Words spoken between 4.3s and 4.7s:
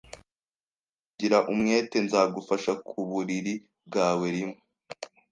rimwe.”